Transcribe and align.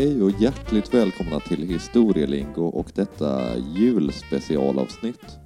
Hej 0.00 0.22
och 0.22 0.30
hjärtligt 0.30 0.94
välkomna 0.94 1.40
till 1.40 1.68
Historielingo 1.68 2.64
och 2.64 2.92
detta 2.94 3.56
julspecialavsnitt. 3.58 5.38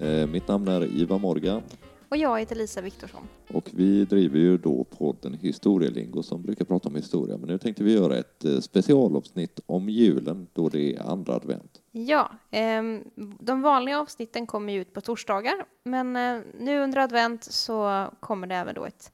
Eh, 0.00 0.26
mitt 0.26 0.48
namn 0.48 0.68
är 0.68 0.84
Ivar 0.84 1.18
Morgan 1.18 1.62
Och 2.08 2.16
jag 2.16 2.40
heter 2.40 2.56
Lisa 2.56 2.80
Viktorsson. 2.80 3.28
och 3.48 3.70
vi 3.74 4.04
driver 4.04 4.38
ju 4.38 4.58
då 4.58 4.84
podden 4.84 5.34
Historielingo 5.34 6.22
som 6.22 6.42
brukar 6.42 6.64
prata 6.64 6.88
om 6.88 6.94
historia. 6.94 7.36
Men 7.36 7.48
nu 7.48 7.58
tänkte 7.58 7.84
vi 7.84 7.92
göra 7.92 8.16
ett 8.16 8.44
eh, 8.44 8.60
specialavsnitt 8.60 9.60
om 9.66 9.88
julen 9.88 10.46
då 10.52 10.68
det 10.68 10.96
är 10.96 11.10
andra 11.10 11.34
advent. 11.34 11.80
Ja, 11.90 12.30
ehm, 12.50 13.04
de 13.40 13.62
vanliga 13.62 14.00
avsnitten 14.00 14.46
kommer 14.46 14.72
ju 14.72 14.80
ut 14.80 14.92
på 14.92 15.00
torsdagar, 15.00 15.64
men 15.84 16.16
eh, 16.16 16.40
nu 16.60 16.78
under 16.78 16.98
advent 16.98 17.44
så 17.44 18.06
kommer 18.20 18.46
det 18.46 18.54
även 18.54 18.74
då 18.74 18.84
ett 18.84 19.12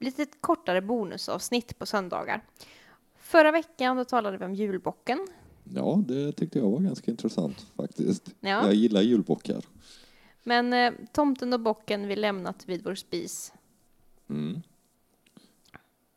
lite 0.00 0.26
kortare 0.40 0.80
bonusavsnitt 0.80 1.78
på 1.78 1.86
söndagar. 1.86 2.42
Förra 3.32 3.52
veckan 3.52 3.96
då 3.96 4.04
talade 4.04 4.38
vi 4.38 4.44
om 4.44 4.54
julbocken. 4.54 5.26
Ja, 5.64 6.02
det 6.08 6.32
tyckte 6.32 6.58
jag 6.58 6.70
var 6.70 6.80
ganska 6.80 7.10
intressant 7.10 7.66
faktiskt. 7.76 8.34
Ja. 8.40 8.48
Jag 8.48 8.74
gillar 8.74 9.02
julbockar. 9.02 9.64
Men 10.42 10.72
eh, 10.72 10.92
tomten 11.12 11.52
och 11.52 11.60
bocken 11.60 12.06
vi 12.06 12.16
lämnat 12.16 12.68
vid 12.68 12.84
vår 12.84 12.94
spis. 12.94 13.52
Mm. 14.30 14.62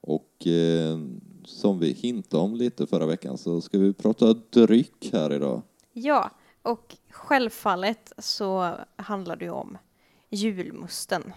Och 0.02 0.48
eh, 0.48 1.00
som 1.46 1.80
vi 1.80 1.92
hintade 1.92 2.44
om 2.44 2.56
lite 2.56 2.88
förra 2.88 3.06
veckan 3.06 3.38
så 3.38 3.62
ska 3.62 3.78
vi 3.78 3.94
prata 3.94 4.34
dryck 4.34 5.10
här 5.14 5.34
idag. 5.34 5.62
Ja, 5.94 6.32
och 6.62 6.98
självfallet 7.10 8.14
så 8.18 8.72
handlar 8.96 9.36
det 9.36 9.46
ju 9.46 9.52
om 9.52 9.78
julmusten. 10.30 11.34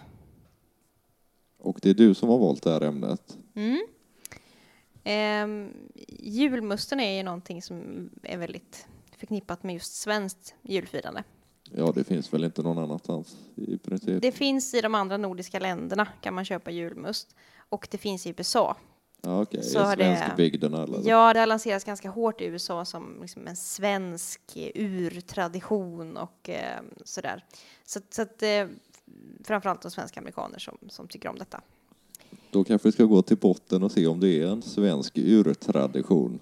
Och 1.57 1.79
det 1.81 1.89
är 1.89 1.93
du 1.93 2.13
som 2.13 2.29
har 2.29 2.37
valt 2.37 2.63
det 2.63 2.71
här 2.71 2.81
ämnet. 2.81 3.37
Mm. 3.53 3.87
Ehm, 5.09 5.73
julmusten 6.07 6.99
är 6.99 7.17
ju 7.17 7.23
någonting 7.23 7.61
som 7.61 8.09
är 8.23 8.37
väldigt 8.37 8.87
förknippat 9.17 9.63
med 9.63 9.73
just 9.73 9.93
svenskt 9.95 10.55
julfirande. 10.61 11.23
Ja, 11.71 11.91
det 11.95 12.03
finns 12.03 12.33
väl 12.33 12.43
inte 12.43 12.61
någon 12.61 12.77
annanstans 12.77 13.37
i 13.55 13.77
princip. 13.77 14.21
Det 14.21 14.31
finns 14.31 14.73
i 14.73 14.81
de 14.81 14.95
andra 14.95 15.17
nordiska 15.17 15.59
länderna 15.59 16.07
kan 16.21 16.33
man 16.33 16.45
köpa 16.45 16.71
julmust 16.71 17.35
och 17.69 17.87
det 17.91 17.97
finns 17.97 18.25
i 18.27 18.29
USA. 18.37 18.75
Ja, 19.21 19.45
så 19.45 19.93
I 19.93 19.95
det- 19.95 20.17
svenskbygderna? 20.17 20.87
Ja, 21.03 21.33
det 21.33 21.39
har 21.39 21.47
lanserats 21.47 21.85
ganska 21.85 22.09
hårt 22.09 22.41
i 22.41 22.45
USA 22.45 22.85
som 22.85 23.17
liksom 23.21 23.47
en 23.47 23.55
svensk 23.55 24.41
eh, 24.55 24.71
urtradition 24.75 26.17
och 26.17 26.49
eh, 26.49 26.81
sådär. 27.03 27.45
Så, 27.85 27.99
så 28.09 28.21
att 28.21 28.43
eh, 28.43 28.67
framförallt 29.43 29.81
de 29.81 29.91
svenska 29.91 30.19
amerikaner 30.19 30.59
som, 30.59 30.77
som 30.89 31.07
tycker 31.07 31.29
om 31.29 31.37
detta. 31.37 31.61
Då 32.51 32.63
kanske 32.63 32.87
vi 32.87 32.91
ska 32.91 33.03
gå 33.03 33.21
till 33.21 33.37
botten 33.37 33.83
och 33.83 33.91
se 33.91 34.07
om 34.07 34.19
det 34.19 34.29
är 34.29 34.47
en 34.47 34.61
svensk 34.61 35.17
urtradition. 35.17 36.39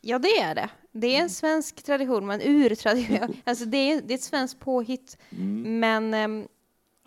Ja, 0.00 0.18
det 0.18 0.38
är 0.38 0.54
det. 0.54 0.70
Det 0.92 1.16
är 1.16 1.22
en 1.22 1.30
svensk 1.30 1.82
tradition, 1.82 2.26
men 2.26 2.40
urtradition. 2.42 3.36
Alltså 3.44 3.64
det 3.64 3.76
är, 3.76 4.02
det 4.02 4.14
är 4.14 4.18
ett 4.18 4.22
svenskt 4.22 4.60
påhitt. 4.60 5.18
Mm. 5.30 5.80
Men 5.80 6.30
um, 6.30 6.48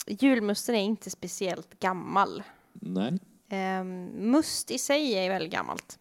julmusten 0.07 0.75
är 0.75 0.81
inte 0.81 1.09
speciellt 1.09 1.79
gammal. 1.79 2.43
Nej. 2.73 3.17
Ehm, 3.49 4.05
must 4.31 4.71
i 4.71 4.77
sig 4.77 5.13
är 5.13 5.29
väldigt 5.29 5.51
gammalt. 5.51 5.99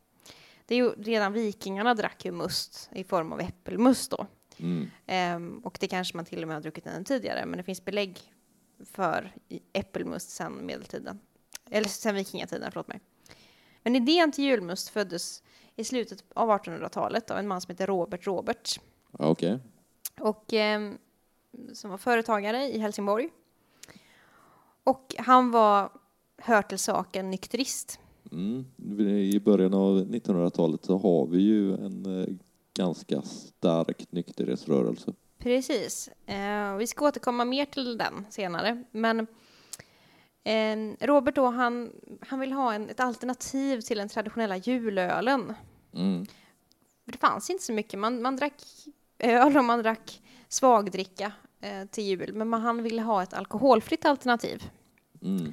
Det 0.67 0.75
är 0.75 0.79
ju, 0.79 0.91
redan 0.91 1.33
vikingarna 1.33 1.95
drack 1.95 2.25
ju 2.25 2.33
must 2.33 2.91
i 2.93 3.05
form 3.05 3.33
av 3.33 3.41
äppelmust 3.41 4.11
då. 4.11 4.27
Mm. 4.57 4.91
Ehm, 5.07 5.59
och 5.59 5.77
det 5.81 5.87
kanske 5.87 6.17
man 6.17 6.25
till 6.25 6.43
och 6.43 6.49
med 6.49 6.57
har 6.57 6.63
druckit 6.63 6.87
ännu 6.87 7.05
tidigare, 7.05 7.47
men 7.47 7.57
det 7.57 7.63
finns 7.63 7.85
belägg 7.85 8.19
för 8.85 9.33
äppelmust 9.73 10.31
sedan 10.31 10.67
medeltiden. 10.67 11.19
Eller 11.71 11.89
sedan 11.89 12.15
vikingatiden, 12.15 12.71
förlåt 12.73 12.89
mig. 12.89 13.01
Men 13.83 13.97
idén 13.97 14.33
till 14.33 14.45
julmust 14.45 14.89
föddes 14.89 15.43
i 15.77 15.85
slutet 15.85 16.25
av 16.35 16.51
1800-talet 16.51 17.31
av 17.31 17.39
en 17.39 17.49
man 17.49 17.61
som 17.61 17.73
heter 17.73 17.87
Robert 17.87 18.27
Roberts. 18.27 18.81
Ja, 19.19 19.29
okej. 19.29 19.59
Och 20.21 20.53
ehm, 20.53 20.99
som 21.73 21.91
var 21.91 21.99
företagare 21.99 22.65
i 22.65 22.79
Helsingborg. 22.79 23.29
Och 24.85 25.15
han 25.19 25.51
var, 25.51 25.91
hör 26.37 26.63
till 26.63 26.79
saken, 26.79 27.31
nykterist. 27.31 28.01
Mm. 28.33 28.67
I 29.09 29.41
början 29.41 29.75
av 29.75 30.07
1900-talet 30.07 30.85
så 30.85 30.99
har 30.99 31.27
vi 31.27 31.39
ju 31.39 31.75
en 31.75 32.21
eh, 32.21 32.29
ganska 32.75 33.23
stark 33.23 34.13
nykterhetsrörelse. 34.13 35.13
Precis. 35.39 36.09
Eh, 36.27 36.77
vi 36.77 36.87
ska 36.87 37.07
återkomma 37.09 37.45
mer 37.45 37.65
till 37.65 37.99
den 37.99 38.27
senare. 38.31 38.85
Men 38.91 39.21
eh, 39.21 39.27
Robert 41.01 41.35
då, 41.35 41.47
han, 41.47 41.93
han 42.29 42.41
vill 42.41 42.53
ha 42.53 42.75
en, 42.75 42.91
ett 42.91 43.01
alternativ 43.01 43.81
till 43.81 43.99
den 43.99 44.09
traditionella 44.09 44.57
julölen. 44.57 45.55
Mm. 45.95 46.27
Det 47.05 47.19
fanns 47.19 47.51
inte 47.51 47.65
så 47.65 47.73
mycket. 47.73 47.99
Man, 47.99 48.23
man 48.23 48.37
drack 48.37 48.63
öl 49.19 49.57
och 49.57 49.65
man 49.65 49.83
drack 49.83 50.23
svagdricka 50.49 51.33
eh, 51.61 51.85
till 51.85 52.05
jul. 52.05 52.35
Men 52.35 52.49
man, 52.49 52.61
han 52.61 52.83
ville 52.83 53.03
ha 53.03 53.23
ett 53.23 53.35
alkoholfritt 53.35 54.05
alternativ. 54.05 54.71
Mm. 55.23 55.53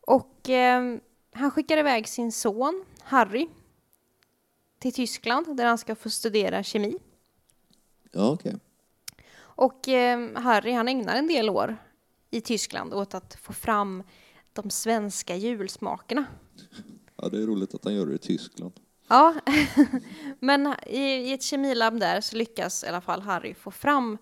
Och 0.00 0.50
eh, 0.50 0.98
han 1.32 1.50
skickar 1.50 1.76
iväg 1.76 2.08
sin 2.08 2.32
son 2.32 2.84
Harry 3.02 3.48
till 4.78 4.92
Tyskland 4.92 5.56
där 5.56 5.64
han 5.64 5.78
ska 5.78 5.94
få 5.94 6.10
studera 6.10 6.62
kemi. 6.62 6.98
Ja, 8.12 8.30
okej. 8.30 8.56
Och 9.38 9.88
eh, 9.88 10.32
Harry 10.34 10.72
han 10.72 10.88
ägnar 10.88 11.16
en 11.16 11.26
del 11.26 11.50
år 11.50 11.76
i 12.30 12.40
Tyskland 12.40 12.94
åt 12.94 13.14
att 13.14 13.34
få 13.34 13.52
fram 13.52 14.02
de 14.62 14.70
svenska 14.70 15.36
julsmakerna. 15.36 16.26
Ja, 17.16 17.28
det 17.28 17.42
är 17.42 17.46
roligt 17.46 17.74
att 17.74 17.84
han 17.84 17.94
gör 17.94 18.06
det 18.06 18.14
i 18.14 18.18
Tyskland. 18.18 18.72
Ja, 19.08 19.34
men 20.40 20.74
i, 20.86 21.00
i 21.00 21.32
ett 21.32 21.42
kemilabb 21.42 22.00
där 22.00 22.20
så 22.20 22.36
lyckas 22.36 22.84
i 22.84 22.86
alla 22.86 23.00
fall 23.00 23.20
Harry 23.20 23.54
få 23.54 23.70
fram 23.70 24.18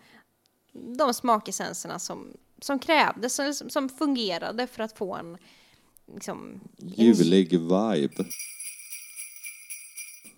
de 0.99 1.15
smakessenserna 1.15 1.99
som, 1.99 2.33
som 2.61 2.79
krävdes, 2.79 3.35
som, 3.35 3.71
som 3.71 3.89
fungerade 3.89 4.67
för 4.67 4.83
att 4.83 4.99
få 4.99 5.15
en 5.15 5.39
liksom, 6.15 6.61
en, 6.79 6.89
Julig 6.89 7.51
vibe. 7.51 8.25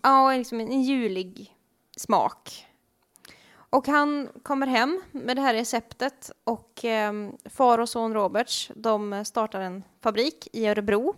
ja, 0.03 0.37
liksom 0.37 0.60
en, 0.60 0.72
en 0.72 0.82
julig 0.82 1.54
smak. 1.97 2.66
Och 3.71 3.87
han 3.87 4.29
kommer 4.43 4.67
hem 4.67 5.01
med 5.12 5.37
det 5.37 5.43
här 5.43 5.55
receptet 5.55 6.31
och 6.45 6.84
eh, 6.84 7.12
far 7.45 7.79
och 7.79 7.89
son 7.89 8.15
Roberts, 8.15 8.71
de 8.75 9.25
startar 9.25 9.61
en 9.61 9.83
fabrik 10.01 10.49
i 10.53 10.67
Örebro. 10.67 11.15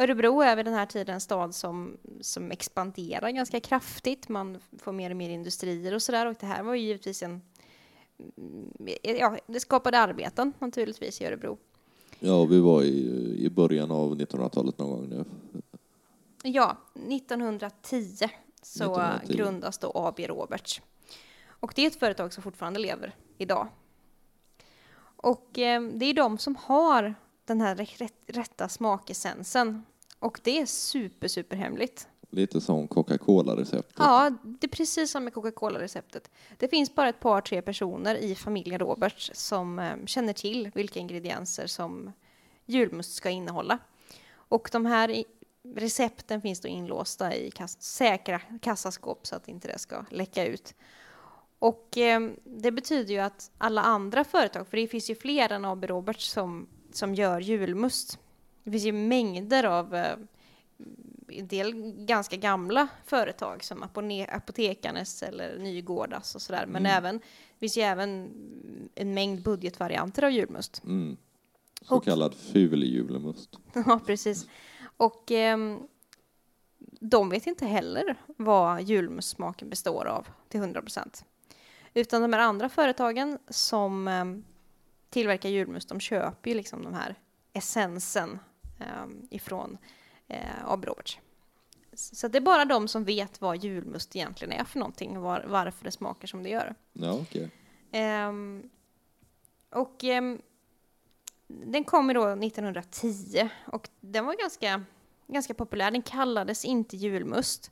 Örebro 0.00 0.40
är 0.40 0.56
vid 0.56 0.64
den 0.64 0.74
här 0.74 0.86
tiden 0.86 1.14
en 1.14 1.20
stad 1.20 1.54
som, 1.54 1.96
som 2.20 2.50
expanderar 2.50 3.30
ganska 3.30 3.60
kraftigt. 3.60 4.28
Man 4.28 4.58
får 4.78 4.92
mer 4.92 5.10
och 5.10 5.16
mer 5.16 5.30
industrier 5.30 5.94
och 5.94 6.02
sådär. 6.02 6.26
Och 6.26 6.34
det 6.40 6.46
här 6.46 6.62
var 6.62 6.74
ju 6.74 6.80
givetvis 6.80 7.22
en... 7.22 7.42
Ja, 9.02 9.36
det 9.46 9.60
skapade 9.60 9.98
arbeten 9.98 10.52
naturligtvis 10.58 11.20
i 11.20 11.26
Örebro. 11.26 11.58
Ja, 12.20 12.44
vi 12.44 12.60
var 12.60 12.82
i, 12.82 13.44
i 13.44 13.50
början 13.50 13.90
av 13.90 14.16
1900-talet 14.16 14.78
någon 14.78 14.90
gång 14.90 15.08
nu. 15.08 15.24
Ja, 16.42 16.76
1910 16.94 18.28
så 18.62 18.84
1910. 18.84 19.36
grundas 19.36 19.78
då 19.78 19.92
AB 19.94 20.18
Roberts. 20.18 20.82
Och 21.60 21.72
det 21.76 21.82
är 21.82 21.86
ett 21.86 21.98
företag 21.98 22.32
som 22.32 22.42
fortfarande 22.42 22.80
lever 22.80 23.14
idag. 23.38 23.68
Och 25.16 25.58
eh, 25.58 25.82
det 25.82 26.06
är 26.06 26.14
de 26.14 26.38
som 26.38 26.56
har 26.56 27.14
den 27.44 27.60
här 27.60 27.74
rätt, 27.76 28.14
rätta 28.26 28.68
smakessensen. 28.68 29.84
Och 30.18 30.40
det 30.44 30.60
är 30.60 30.66
super, 30.66 31.28
super 31.28 31.56
hemligt. 31.56 32.08
Lite 32.30 32.60
som 32.60 32.88
Coca-Cola-receptet. 32.88 33.94
Ja, 33.98 34.30
det 34.42 34.66
är 34.66 34.68
precis 34.68 35.10
som 35.10 35.24
med 35.24 35.34
Coca-Cola-receptet. 35.34 36.30
Det 36.56 36.68
finns 36.68 36.94
bara 36.94 37.08
ett 37.08 37.20
par, 37.20 37.40
tre 37.40 37.62
personer 37.62 38.14
i 38.14 38.34
familjen 38.34 38.78
Roberts 38.80 39.30
som 39.34 39.78
eh, 39.78 40.04
känner 40.06 40.32
till 40.32 40.70
vilka 40.74 41.00
ingredienser 41.00 41.66
som 41.66 42.12
julmust 42.66 43.14
ska 43.14 43.30
innehålla. 43.30 43.78
Och 44.30 44.68
de 44.72 44.86
här 44.86 45.10
i- 45.10 45.24
recepten 45.76 46.42
finns 46.42 46.60
då 46.60 46.68
inlåsta 46.68 47.34
i 47.34 47.50
kass 47.50 47.82
säkra 47.82 48.38
kassaskåp 48.38 49.26
så 49.26 49.36
att 49.36 49.48
inte 49.48 49.68
det 49.68 49.78
ska 49.78 50.04
läcka 50.10 50.44
ut. 50.46 50.74
Och 51.58 51.98
eh, 51.98 52.30
det 52.44 52.70
betyder 52.72 53.14
ju 53.14 53.20
att 53.20 53.50
alla 53.58 53.82
andra 53.82 54.24
företag, 54.24 54.66
för 54.68 54.76
det 54.76 54.86
finns 54.88 55.10
ju 55.10 55.14
fler 55.14 55.52
än 55.52 55.64
AB 55.64 55.84
Roberts 55.84 56.30
som, 56.30 56.66
som 56.92 57.14
gör 57.14 57.40
julmust. 57.40 58.18
Det 58.64 58.70
finns 58.70 58.84
ju 58.84 58.92
mängder 58.92 59.64
av 59.64 59.94
eh, 59.94 60.16
en 61.28 61.46
del 61.48 61.72
ganska 62.04 62.36
gamla 62.36 62.88
företag 63.04 63.64
som 63.64 63.82
Apotekarnes 64.32 65.22
eller 65.22 65.58
Nygårdas 65.58 66.34
och 66.34 66.42
sådär. 66.42 66.66
Men 66.66 66.86
Mm. 66.86 66.96
även, 66.98 67.18
det 67.18 67.58
finns 67.60 67.78
ju 67.78 67.82
även 67.82 68.30
en 68.94 69.14
mängd 69.14 69.42
budgetvarianter 69.42 70.22
av 70.24 70.30
julmust. 70.30 70.82
Mm. 70.84 71.16
Så 71.82 71.96
Och- 71.96 72.04
kallad 72.04 72.34
fuljulemust. 72.34 73.50
Ja, 73.86 74.00
precis. 74.06 74.46
Och 74.96 75.30
ehm, 75.30 75.78
de 77.00 77.28
vet 77.30 77.46
inte 77.46 77.66
heller 77.66 78.16
vad 78.26 78.82
julmustsmaken 78.82 79.70
består 79.70 80.04
av 80.06 80.26
till 80.48 80.60
100 80.60 80.80
procent. 80.82 81.24
Utan 81.94 82.22
de 82.22 82.32
här 82.32 82.40
andra 82.40 82.68
företagen 82.68 83.38
som 83.48 84.08
ehm, 84.08 84.44
tillverkar 85.10 85.48
julmust, 85.48 85.88
de 85.88 86.00
köper 86.00 86.50
ju 86.50 86.56
liksom 86.56 86.82
de 86.82 86.94
här 86.94 87.14
essensen 87.52 88.38
ehm, 88.78 89.26
ifrån 89.30 89.78
eh, 90.28 90.64
AB 90.64 90.84
Roberts. 90.84 91.18
Så 91.92 92.28
det 92.28 92.38
är 92.38 92.42
bara 92.42 92.64
de 92.64 92.88
som 92.88 93.04
vet 93.04 93.40
vad 93.40 93.64
julmust 93.64 94.16
egentligen 94.16 94.52
är 94.52 94.64
för 94.64 94.78
någonting, 94.78 95.20
var, 95.20 95.44
varför 95.48 95.84
det 95.84 95.90
smakar 95.90 96.28
som 96.28 96.42
det 96.42 96.48
gör. 96.48 96.74
Ja, 96.92 97.12
okej. 97.12 97.50
Ehm, 97.92 98.70
och 99.70 100.04
ehm, 100.04 100.42
den 101.46 101.84
kom 101.84 102.08
då 102.14 102.26
1910 102.28 103.48
och 103.66 103.88
den 104.00 104.26
var 104.26 104.34
ganska, 104.40 104.84
ganska 105.26 105.54
populär. 105.54 105.90
Den 105.90 106.02
kallades 106.02 106.64
inte 106.64 106.96
julmust, 106.96 107.70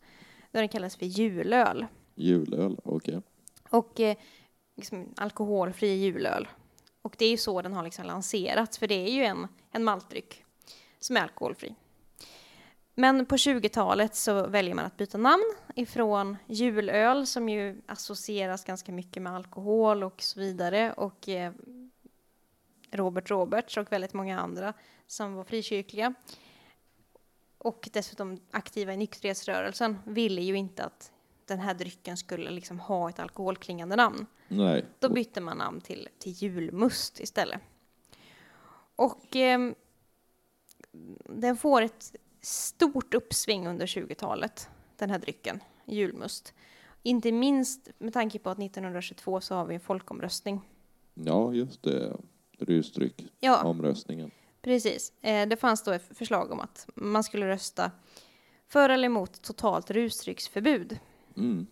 den 0.51 0.69
kallades 0.69 0.97
för 0.97 1.07
julöl. 1.07 1.87
Julöl, 2.15 2.81
okej. 2.85 3.23
Och 3.71 4.01
eh, 4.01 4.17
liksom 4.77 5.15
alkoholfri 5.17 5.95
julöl. 5.95 6.49
Och 7.03 7.15
det 7.19 7.25
är 7.25 7.31
ju 7.31 7.37
så 7.37 7.63
den 7.63 7.73
har 7.73 7.83
liksom 7.83 8.07
lanserats, 8.07 8.79
för 8.79 8.87
det 8.87 8.95
är 8.95 9.11
ju 9.11 9.25
en, 9.25 9.49
en 9.71 9.85
maltdryck 9.85 10.45
som 11.01 11.17
är 11.17 11.21
alkoholfri. 11.21 11.75
Men 12.95 13.27
på 13.27 13.37
20-talet 13.37 14.15
så 14.15 14.47
väljer 14.47 14.75
man 14.75 14.85
att 14.85 14.97
byta 14.97 15.19
namn 15.19 15.55
ifrån 15.75 16.37
julöl 16.47 17.27
som 17.27 17.49
ju 17.49 17.83
associeras 17.87 18.65
ganska 18.65 18.93
mycket 18.93 19.23
med 19.23 19.35
alkohol 19.35 20.05
och 20.05 20.23
så 20.23 20.41
vidare 20.41 20.93
och 20.93 21.29
eh, 21.29 21.53
Robert 22.91 23.31
Roberts 23.31 23.77
och 23.77 23.93
väldigt 23.93 24.13
många 24.13 24.41
andra 24.41 24.73
som 25.07 25.35
var 25.35 25.45
frikyrkliga 25.45 26.15
och 27.59 27.89
dessutom 27.93 28.41
aktiva 28.51 28.93
i 28.93 28.97
nykterhetsrörelsen 28.97 29.99
ville 30.07 30.43
ju 30.43 30.55
inte 30.55 30.85
att 30.85 31.13
den 31.47 31.59
här 31.59 31.75
drycken 31.75 32.17
skulle 32.17 32.51
liksom 32.51 32.79
ha 32.81 33.09
ett 33.09 33.19
alkoholklingande 33.19 33.97
namn. 33.97 34.27
Nej. 34.49 34.85
Då 34.99 35.09
bytte 35.09 35.41
man 35.41 35.59
namn 35.59 35.81
till, 35.81 36.09
till 36.19 36.33
julmust 36.33 37.21
istället. 37.21 37.61
Och 38.97 39.37
eh, 39.37 39.71
den 41.25 41.57
får 41.57 41.83
ett 41.83 42.15
stort 42.41 43.15
uppsving 43.15 43.67
under 43.67 43.87
20-talet, 43.87 44.69
den 44.97 45.11
här 45.11 45.19
drycken, 45.19 45.61
julmust. 45.85 46.55
Inte 47.03 47.33
minst 47.33 47.89
med 47.99 48.13
tanke 48.13 48.39
på 48.39 48.51
att 48.51 48.59
1922 48.59 49.41
så 49.41 49.55
har 49.55 49.67
vi 49.67 49.75
en 49.75 49.81
folkomröstning. 49.81 50.61
Ja, 51.15 51.53
just 51.53 51.83
det. 51.83 52.17
Rusdryck. 52.59 53.25
Ja, 53.41 53.63
Omröstningen. 53.65 54.31
precis. 54.63 55.13
Eh, 55.23 55.49
det 55.49 55.57
fanns 55.57 55.83
då 55.83 55.91
ett 55.93 56.17
förslag 56.17 56.53
om 56.53 56.61
att 56.61 56.89
man 56.95 57.25
skulle 57.25 57.47
rösta 57.49 57.91
för 58.69 58.89
eller 58.89 59.07
emot 59.07 59.43
totalt 59.43 59.91
rusdrycksförbud. 59.91 60.99
Mm. 61.37 61.67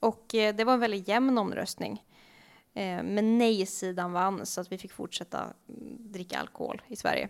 Och 0.00 0.34
eh, 0.34 0.54
det 0.54 0.64
var 0.64 0.74
en 0.74 0.80
väldigt 0.80 1.08
jämn 1.08 1.38
omröstning. 1.38 2.04
Eh, 2.74 3.02
men 3.02 3.38
nej-sidan 3.38 4.12
vann 4.12 4.46
så 4.46 4.60
att 4.60 4.72
vi 4.72 4.78
fick 4.78 4.92
fortsätta 4.92 5.38
mm, 5.68 6.12
dricka 6.12 6.38
alkohol 6.38 6.82
i 6.88 6.96
Sverige. 6.96 7.28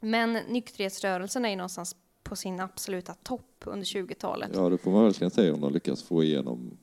Men 0.00 0.32
nykterhetsrörelsen 0.32 1.44
är 1.44 1.48
ju 1.50 1.56
någonstans 1.56 1.96
på 2.22 2.36
sin 2.36 2.60
absoluta 2.60 3.14
topp 3.14 3.62
under 3.64 3.84
20-talet. 3.86 4.50
Ja, 4.54 4.68
det 4.68 4.78
får 4.78 4.90
man 4.90 5.04
verkligen 5.04 5.30
säga 5.30 5.54
om 5.54 5.60
de 5.60 5.72
lyckas 5.72 6.02
få 6.02 6.24
igenom 6.24 6.78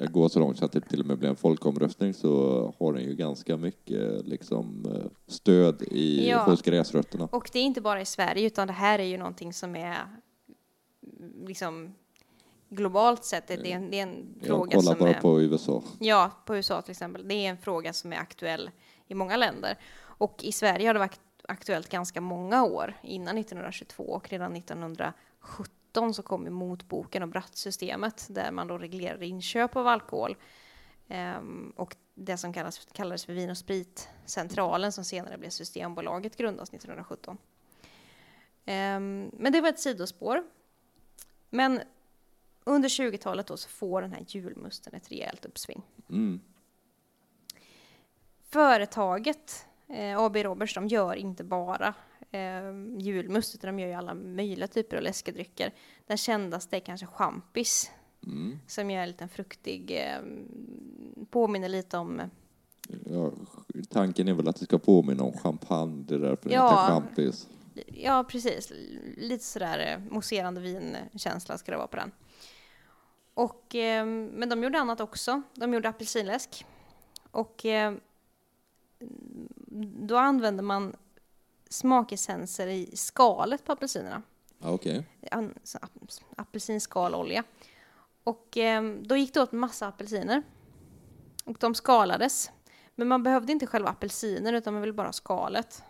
jag 0.00 0.12
går 0.12 0.28
så 0.28 0.40
långt 0.40 0.58
så 0.58 0.64
att 0.64 0.72
det 0.72 0.80
till 0.80 1.00
och 1.00 1.06
med 1.06 1.18
blir 1.18 1.28
en 1.28 1.36
folkomröstning 1.36 2.14
så 2.14 2.74
har 2.78 2.92
den 2.92 3.02
ju 3.04 3.14
ganska 3.14 3.56
mycket 3.56 4.26
liksom, 4.26 4.86
eh, 4.94 5.10
stöd 5.26 5.82
i, 5.82 6.28
Ja. 6.28 6.44
hos 6.44 6.62
gräsrötterna. 6.62 7.28
Och 7.32 7.50
det 7.52 7.58
är 7.58 7.62
inte 7.62 7.80
bara 7.80 8.00
i 8.00 8.04
Sverige 8.04 8.46
utan 8.46 8.66
det 8.66 8.72
här 8.72 8.98
är 8.98 9.04
ju 9.04 9.18
någonting 9.18 9.52
som 9.52 9.76
är 9.76 9.96
mm, 11.18 11.46
liksom 11.46 11.94
globalt 12.68 13.24
sett. 13.24 13.46
Det 13.46 13.54
är 13.54 13.76
en, 13.76 13.90
det 13.90 13.98
är 13.98 14.02
en 14.02 14.34
Jag 14.40 14.46
fråga 14.46 14.76
kollar 14.76 14.92
som 14.92 14.98
bara 14.98 15.10
är... 15.10 15.20
på 15.20 15.40
USA. 15.40 15.82
Ja, 15.98 16.30
på 16.44 16.56
USA 16.56 16.82
till 16.82 16.90
exempel. 16.90 17.28
Det 17.28 17.34
är 17.34 17.50
en 17.50 17.58
fråga 17.58 17.92
som 17.92 18.12
är 18.12 18.16
aktuell 18.16 18.70
i 19.06 19.14
många 19.14 19.36
länder. 19.36 19.78
Och 20.00 20.44
i 20.44 20.52
Sverige 20.52 20.86
har 20.86 20.94
det 20.94 21.00
varit 21.00 21.20
aktuellt 21.48 21.88
ganska 21.88 22.20
många 22.20 22.64
år 22.64 22.94
innan 23.02 23.38
1922 23.38 24.02
och 24.02 24.28
redan 24.28 24.56
1917 24.56 26.14
så 26.14 26.22
kom 26.22 26.44
ju 26.44 26.50
motboken 26.50 27.22
och 27.22 27.28
Brattsystemet 27.28 28.26
där 28.30 28.50
man 28.50 28.68
då 28.68 28.78
reglerade 28.78 29.26
inköp 29.26 29.76
av 29.76 29.86
alkohol. 29.86 30.36
Ehm, 31.08 31.72
och 31.76 31.96
det 32.14 32.36
som 32.36 32.52
kallas, 32.52 32.88
kallades 32.92 33.24
för 33.24 33.32
Vin 33.32 33.50
och 33.50 33.58
spritcentralen 33.58 34.92
som 34.92 35.04
senare 35.04 35.38
blev 35.38 35.50
Systembolaget 35.50 36.36
grundas 36.36 36.68
1917. 36.68 37.38
Ehm, 38.64 39.30
men 39.32 39.52
det 39.52 39.60
var 39.60 39.68
ett 39.68 39.80
sidospår. 39.80 40.42
Men 41.50 41.80
under 42.68 42.88
20-talet 42.88 43.46
då 43.46 43.56
så 43.56 43.68
får 43.68 44.02
den 44.02 44.12
här 44.12 44.24
julmusten 44.28 44.94
ett 44.94 45.10
rejält 45.12 45.44
uppsving. 45.44 45.82
Mm. 46.10 46.40
Företaget 48.50 49.66
eh, 49.88 50.18
AB 50.18 50.36
Roberts, 50.36 50.74
de 50.74 50.86
gör 50.88 51.14
inte 51.14 51.44
bara 51.44 51.94
eh, 52.30 52.62
julmust, 52.98 53.54
utan 53.54 53.76
de 53.76 53.82
gör 53.82 53.88
ju 53.88 53.94
alla 53.94 54.14
möjliga 54.14 54.68
typer 54.68 54.96
av 54.96 55.02
läskedrycker. 55.02 55.72
Den 56.06 56.16
kändaste 56.16 56.76
är 56.76 56.80
kanske 56.80 57.06
champis, 57.06 57.90
Mm. 58.26 58.58
som 58.66 58.90
är 58.90 59.02
en 59.02 59.08
liten 59.08 59.28
fruktig, 59.28 59.90
eh, 59.90 60.20
påminner 61.30 61.68
lite 61.68 61.98
om, 61.98 62.22
Ja, 63.06 63.32
tanken 63.88 64.28
är 64.28 64.32
väl 64.32 64.48
att 64.48 64.56
det 64.56 64.64
ska 64.64 64.78
påminna 64.78 65.22
om 65.22 65.32
champagne, 65.32 66.04
det 66.08 66.14
är 66.14 66.18
därför 66.18 66.50
Ja. 66.50 66.62
det 66.62 66.70
heter 66.70 66.86
champis. 66.92 67.48
ja 67.86 68.24
precis, 68.28 68.72
lite 69.16 69.44
sådär 69.44 69.78
eh, 70.06 70.12
mousserande 70.12 70.60
vinkänsla 70.60 71.58
ska 71.58 71.72
det 71.72 71.78
vara 71.78 71.86
på 71.86 71.96
den. 71.96 72.10
Och, 73.38 73.74
eh, 73.74 74.06
men 74.06 74.48
de 74.48 74.62
gjorde 74.62 74.78
annat 74.78 75.00
också. 75.00 75.42
De 75.54 75.74
gjorde 75.74 75.88
apelsinläsk. 75.88 76.66
Och 77.30 77.64
eh, 77.64 77.94
då 80.08 80.16
använde 80.16 80.62
man 80.62 80.96
smakessenser 81.68 82.66
i 82.66 82.96
skalet 82.96 83.64
på 83.64 83.72
apelsinerna. 83.72 84.22
Okej. 84.60 85.06
ap- 85.80 86.22
apelsinskalolja. 86.36 87.44
Och 88.24 88.56
eh, 88.56 88.82
då 89.02 89.16
gick 89.16 89.34
det 89.34 89.40
åt 89.42 89.52
massa 89.52 89.86
apelsiner. 89.88 90.42
Och 91.44 91.56
de 91.60 91.74
skalades. 91.74 92.50
Men 92.94 93.08
man 93.08 93.22
behövde 93.22 93.52
inte 93.52 93.66
själva 93.66 93.88
apelsinen 93.90 94.54
utan 94.54 94.72
man 94.74 94.80
ville 94.82 94.92
bara 94.92 95.08
ha 95.08 95.12
skalet. 95.12 95.82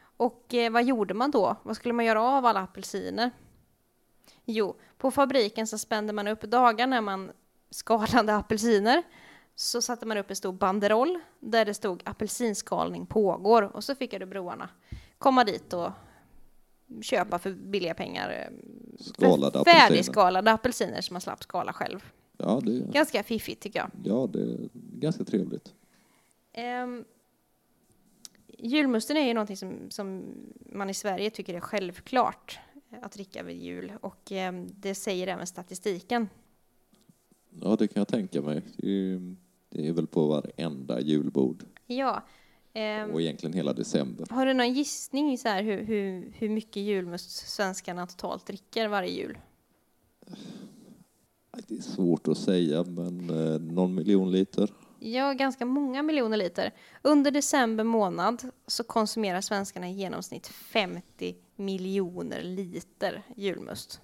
Och 0.00 0.54
eh, 0.54 0.72
vad 0.72 0.84
gjorde 0.84 1.14
man 1.14 1.30
då? 1.30 1.56
Vad 1.62 1.76
skulle 1.76 1.94
man 1.94 2.04
göra 2.04 2.22
av 2.22 2.46
alla 2.46 2.60
apelsiner? 2.60 3.30
Jo, 4.44 4.76
på 4.98 5.10
fabriken 5.10 5.66
så 5.66 5.78
spände 5.78 6.12
man 6.12 6.28
upp 6.28 6.40
dagar 6.42 6.86
när 6.86 7.00
man 7.00 7.32
skalade 7.70 8.36
apelsiner. 8.36 9.02
Så 9.54 9.82
satte 9.82 10.06
man 10.06 10.16
upp 10.18 10.30
en 10.30 10.36
stor 10.36 10.52
banderoll 10.52 11.20
där 11.40 11.64
det 11.64 11.74
stod 11.74 12.02
apelsinskalning 12.04 13.06
pågår. 13.06 13.62
Och 13.62 13.84
så 13.84 13.94
fick 13.94 14.18
broarna 14.26 14.68
komma 15.18 15.44
dit 15.44 15.72
och 15.72 15.90
köpa 17.02 17.38
för 17.38 17.50
billiga 17.50 17.94
pengar 17.94 18.30
eh, 18.30 18.56
Skalade 19.00 19.52
för 19.52 19.60
apelsiner. 19.60 19.88
färdigskalade 19.88 20.52
apelsiner 20.52 21.00
som 21.00 21.14
man 21.14 21.20
slapp 21.20 21.42
skala 21.42 21.72
själv. 21.72 22.04
Ja, 22.36 22.60
det, 22.62 22.92
Ganska 22.92 23.22
fiffigt 23.22 23.62
tycker 23.62 23.78
jag. 23.78 23.90
ja, 24.04 24.26
det 24.32 24.42
är 24.42 24.68
ganska 24.74 25.24
trevligt. 25.24 25.74
Um, 26.84 27.04
julmusten 28.58 29.16
är 29.16 29.26
ju 29.26 29.34
någonting 29.34 29.56
som, 29.56 29.90
som 29.90 30.34
man 30.72 30.90
i 30.90 30.94
Sverige 30.94 31.30
tycker 31.30 31.54
är 31.54 31.60
självklart 31.60 32.58
att 33.02 33.12
dricka 33.12 33.42
vid 33.42 33.56
jul 33.62 33.92
och 34.00 34.32
ehm, 34.32 34.68
det 34.76 34.94
säger 34.94 35.26
även 35.26 35.46
statistiken. 35.46 36.28
Ja, 37.50 37.76
det 37.78 37.88
kan 37.88 38.00
jag 38.00 38.08
tänka 38.08 38.42
mig. 38.42 38.62
Det 39.70 39.88
är, 39.88 39.92
väl 39.92 40.06
på 40.06 40.26
varenda 40.26 41.00
julbord 41.00 41.64
Ja. 41.86 42.22
och 43.12 43.20
egentligen 43.20 43.52
hela 43.52 43.72
december. 43.72 44.26
har 44.30 44.46
du 44.46 44.54
någon 44.54 44.72
gissning 44.74 45.38
så 45.38 45.48
här 45.48 45.62
hur, 45.62 45.82
hur, 45.84 46.32
hur 46.36 46.48
mycket 46.48 46.82
julmust 46.82 47.30
svenskarna 47.30 48.06
totalt 48.06 48.46
dricker 48.46 48.88
varje 48.88 49.10
jul? 49.10 49.38
Det 51.68 51.74
är 51.74 51.82
svårt 51.82 52.28
att 52.28 52.38
säga, 52.38 52.84
men 52.84 53.30
eh, 53.30 53.60
någon 53.60 53.94
miljon 53.94 54.32
liter. 54.32 54.70
Ja, 54.98 55.32
ganska 55.32 55.64
många 55.64 56.02
miljoner 56.02 56.36
liter. 56.36 56.74
Under 57.02 57.30
december 57.30 57.84
månad 57.84 58.42
så 58.66 58.84
konsumerar 58.84 59.40
svenskarna 59.40 59.88
i 59.88 59.92
genomsnitt 59.92 60.46
50 60.46 61.36
miljoner 61.60 62.42
liter 62.42 63.22
julmust. 63.36 64.00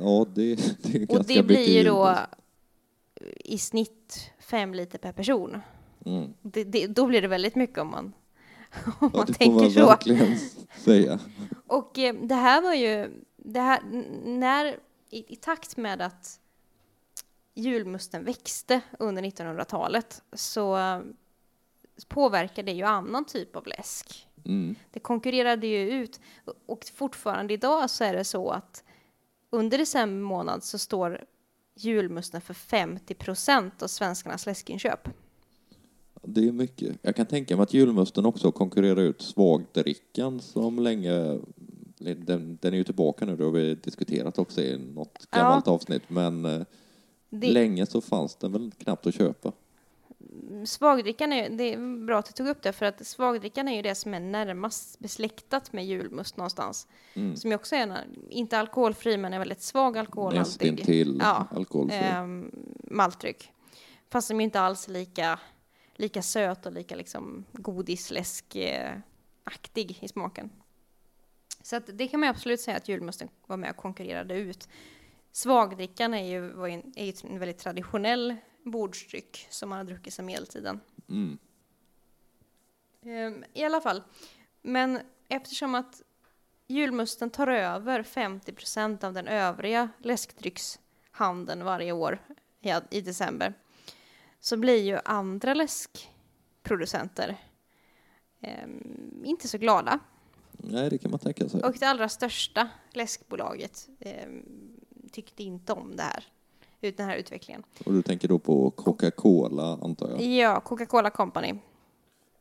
Ja, 0.00 0.26
det, 0.34 0.54
det 0.82 0.94
är 0.94 0.98
ganska 0.98 1.18
Och 1.18 1.24
det 1.24 1.42
blir 1.42 1.78
ju 1.78 1.84
då 1.84 2.16
i 3.44 3.58
snitt 3.58 4.30
fem 4.38 4.74
liter 4.74 4.98
per 4.98 5.12
person. 5.12 5.60
Mm. 6.06 6.34
Det, 6.42 6.64
det, 6.64 6.86
då 6.86 7.06
blir 7.06 7.22
det 7.22 7.28
väldigt 7.28 7.54
mycket 7.54 7.78
om 7.78 7.88
man, 7.90 8.04
om 8.84 8.92
Ja, 9.00 9.08
man 9.12 9.26
det 9.26 9.32
får 9.32 9.38
tänker 9.38 9.60
man 9.60 9.70
så. 9.70 9.86
verkligen 9.86 10.38
säga. 10.84 11.18
Och 11.66 11.98
eh, 11.98 12.14
det 12.14 12.34
här 12.34 12.62
var 12.62 12.74
ju, 12.74 13.10
det 13.36 13.60
här, 13.60 13.80
när, 14.24 14.66
i, 15.10 15.32
i 15.32 15.36
takt 15.36 15.76
med 15.76 16.00
att 16.02 16.40
julmusten 17.54 18.24
växte 18.24 18.80
under 18.98 19.22
1900-talet 19.22 20.22
så 20.32 20.76
påverkade 22.08 22.72
det 22.72 22.76
ju 22.76 22.82
annan 22.82 23.24
typ 23.24 23.56
av 23.56 23.66
läsk. 23.66 24.26
Mm. 24.44 24.74
Det 24.90 25.00
konkurrerade 25.00 25.66
ju 25.66 25.90
ut 25.90 26.20
och 26.66 26.84
fortfarande 26.94 27.54
idag 27.54 27.90
så 27.90 28.04
är 28.04 28.12
det 28.12 28.24
så 28.24 28.50
att 28.50 28.84
under 29.50 29.78
december 29.78 30.24
månad 30.24 30.64
så 30.64 30.78
står 30.78 31.24
julmusten 31.74 32.40
för 32.40 32.54
50 32.54 33.14
procent 33.14 33.82
av 33.82 33.86
svenskarnas 33.86 34.46
läskinköp. 34.46 35.08
Det 36.22 36.48
är 36.48 36.52
mycket. 36.52 36.96
Jag 37.02 37.16
kan 37.16 37.26
tänka 37.26 37.56
mig 37.56 37.62
att 37.62 37.74
julmusten 37.74 38.26
också 38.26 38.52
konkurrerar 38.52 39.00
ut 39.00 39.22
svagdrickan 39.22 40.40
som 40.40 40.78
länge 40.78 41.38
Den, 41.98 42.58
den 42.60 42.72
är 42.72 42.76
ju 42.76 42.84
tillbaka 42.84 43.24
nu, 43.24 43.36
det 43.36 43.44
har 43.44 43.50
vi 43.50 43.74
diskuterat 43.74 44.38
också 44.38 44.60
i 44.60 44.78
något 44.78 45.30
gammalt 45.30 45.68
avsnitt, 45.68 46.02
men 46.08 46.44
eh, 46.44 46.62
Det, 47.28 47.52
länge 47.52 47.86
så 47.86 48.00
fanns 48.00 48.36
den 48.36 48.52
väl 48.52 48.72
knappt 48.78 49.06
att 49.06 49.14
köpa. 49.14 49.52
Svagdrickan 50.66 51.32
är, 51.32 51.50
det 51.50 51.74
är 51.74 52.06
bra 52.06 52.18
att 52.18 52.26
du 52.26 52.32
tog 52.32 52.48
upp 52.48 52.62
det, 52.62 52.72
för 52.72 52.86
att 52.86 53.06
svagdrickan 53.06 53.68
är 53.68 53.76
ju 53.76 53.82
det 53.82 53.94
som 53.94 54.14
är 54.14 54.20
närmast 54.20 54.98
besläktat 54.98 55.72
med 55.72 55.86
julmust 55.86 56.36
någonstans. 56.36 56.88
Mm. 57.14 57.36
Som 57.36 57.50
ju 57.50 57.56
också 57.56 57.76
är, 57.76 57.80
en, 57.80 57.92
inte 58.30 58.58
alkoholfri, 58.58 59.16
men 59.16 59.32
är 59.32 59.38
väldigt 59.38 59.62
svag 59.62 59.98
alkoholhaltig. 59.98 60.72
Nästintill 60.72 61.18
Ja, 61.22 61.46
alkoholfri. 61.50 61.98
ehm, 61.98 62.50
maltdryck. 62.90 63.52
Fast 64.10 64.28
som 64.28 64.40
ju 64.40 64.44
inte 64.44 64.60
alls 64.60 64.88
är 64.88 64.92
lika, 64.92 65.40
lika 65.94 66.22
söt 66.22 66.66
och 66.66 66.72
lika 66.72 66.96
liksom 66.96 67.44
godisläsk-aktig 67.52 69.98
i 70.00 70.08
smaken. 70.08 70.50
Så 71.62 71.76
att 71.76 71.90
det 71.92 72.08
kan 72.08 72.20
man 72.20 72.28
absolut 72.28 72.60
säga 72.60 72.76
att 72.76 72.88
julmusten 72.88 73.28
var 73.46 73.56
med 73.56 73.70
och 73.70 73.76
konkurrerade 73.76 74.34
ut. 74.34 74.68
Svagdrickan 75.32 76.14
är 76.14 76.24
ju, 76.24 76.50
är 76.96 77.04
ju 77.04 77.12
en 77.24 77.38
väldigt 77.38 77.58
traditionell 77.58 78.36
bordsdryck 78.70 79.46
som 79.50 79.68
man 79.68 79.78
har 79.78 79.84
druckit 79.84 80.14
sedan 80.14 80.26
medeltiden. 80.26 80.80
Mm. 81.08 81.38
Ehm, 83.02 83.44
I 83.52 83.64
alla 83.64 83.80
fall. 83.80 84.02
Men 84.62 85.00
eftersom 85.28 85.74
att 85.74 86.02
julmusten 86.66 87.30
tar 87.30 87.46
över 87.46 88.02
50% 88.02 89.04
av 89.04 89.12
den 89.12 89.28
övriga 89.28 89.88
läskdryckshandeln 89.98 91.64
varje 91.64 91.92
år 91.92 92.18
i, 92.60 92.72
i 92.90 93.00
december 93.00 93.54
så 94.40 94.56
blir 94.56 94.82
ju 94.82 94.98
andra 95.04 95.54
läskproducenter 95.54 97.36
ehm, 98.40 99.22
inte 99.24 99.48
så 99.48 99.58
glada. 99.58 99.98
Nej, 100.52 100.90
det 100.90 100.98
kan 100.98 101.10
man 101.10 101.20
tänka 101.20 101.48
sig. 101.48 101.62
Och 101.62 101.76
det 101.80 101.86
allra 101.86 102.08
största 102.08 102.68
läskbolaget 102.92 103.88
ehm, 104.00 104.42
tyckte 105.12 105.42
inte 105.42 105.72
om 105.72 105.96
det 105.96 106.02
här, 106.02 106.24
ut- 106.86 106.96
den 106.96 107.08
här 107.08 107.16
utvecklingen. 107.16 107.62
Och 107.86 107.92
du 107.92 108.02
tänker 108.02 108.28
då 108.28 108.38
på 108.38 108.70
Coca-Cola, 108.70 109.78
antar 109.82 110.10
jag? 110.10 110.20
Ja, 110.22 110.60
Coca-Cola 110.60 111.10
Company. 111.10 111.54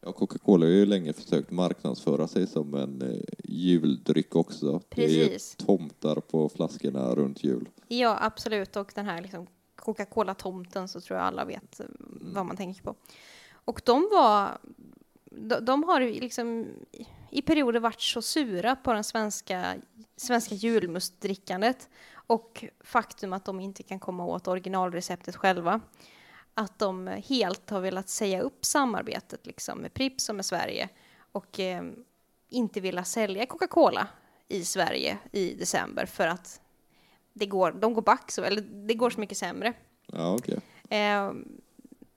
Ja, 0.02 0.12
Coca-Cola 0.12 0.66
har 0.66 0.72
ju 0.72 0.86
länge 0.86 1.14
försökt 1.14 1.52
marknadsföra 1.52 2.28
sig 2.28 2.48
som 2.48 2.74
en 2.74 3.02
eh, 3.02 3.20
juldryck 3.44 4.36
också. 4.36 4.82
Det 4.90 5.06
är 5.06 5.10
ju 5.10 5.24
Precis. 5.28 5.56
tomtar 5.56 6.16
på 6.16 6.50
flaskorna 6.50 7.16
runt 7.16 7.44
jul. 7.44 7.70
Ja, 7.88 8.18
absolut. 8.22 8.76
Och 8.76 8.92
den 8.96 9.06
här 9.06 9.22
liksom 9.22 9.48
Coca-Cola-tomten 9.76 10.88
så 10.88 11.02
tror 11.02 11.20
jag 11.20 11.28
alla 11.28 11.46
vet 11.46 11.80
eh, 11.80 11.86
vad 12.22 12.46
man 12.46 12.58
tänker 12.58 12.82
på. 12.84 12.96
Och 13.66 13.82
de 13.86 14.08
var... 14.12 14.58
De, 15.38 15.66
de 15.66 15.84
har 15.84 16.00
liksom 16.02 16.66
i- 16.92 17.06
i 17.32 17.42
perioder 17.42 17.80
varit 17.80 18.02
så 18.02 18.22
sura 18.22 18.76
på 18.76 18.94
den 18.94 19.04
svenska, 19.04 19.76
svenska 20.18 20.56
julmustdrickandet 20.56 21.90
och 22.28 22.66
faktum 22.84 23.34
att 23.34 23.46
de 23.46 23.60
inte 23.60 23.84
kan 23.84 24.00
komma 24.00 24.26
åt 24.26 24.48
originalreceptet 24.48 25.36
själva. 25.36 25.82
Att 26.54 26.80
de 26.80 27.08
helt 27.08 27.70
har 27.70 27.80
velat 27.80 28.10
säga 28.10 28.42
upp 28.42 28.66
samarbetet 28.66 29.46
liksom 29.46 29.80
med 29.80 29.94
Pripps 29.94 30.30
och 30.30 30.36
med 30.36 30.46
Sverige 30.46 30.90
och 31.32 31.60
eh, 31.60 31.84
inte 32.50 32.82
vilja 32.82 33.04
sälja 33.04 33.46
Coca-Cola 33.46 34.08
i 34.48 34.66
Sverige 34.66 35.18
i 35.32 35.54
december 35.54 36.06
för 36.06 36.28
att 36.28 36.62
det 37.34 37.46
går, 37.46 37.72
de 37.72 37.94
går 37.94 38.02
back 38.02 38.32
så, 38.32 38.44
eller 38.44 38.62
det 38.62 38.94
går 38.94 39.10
så 39.10 39.20
mycket 39.20 39.38
sämre. 39.38 39.74
Ja, 40.08 40.36
okej. 40.36 40.60
Eh, 40.90 41.32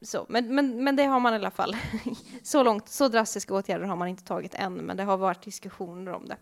så, 0.02 0.26
men, 0.28 0.54
men, 0.54 0.84
men 0.84 0.96
det 0.96 1.04
har 1.04 1.20
man 1.20 1.32
i 1.32 1.36
alla 1.36 1.50
fall. 1.50 1.76
så 2.42 2.62
långt, 2.62 2.88
så 2.88 3.08
drastiska 3.08 3.54
åtgärder 3.54 3.86
har 3.86 3.96
man 3.96 4.08
inte 4.08 4.24
tagit 4.24 4.54
än, 4.54 4.74
men 4.74 4.96
det 4.96 5.02
har 5.02 5.16
varit 5.16 5.42
diskussioner 5.42 6.12
om 6.12 6.28
det. 6.28 6.36